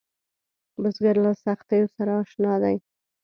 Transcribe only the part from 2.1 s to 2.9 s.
اشنا دی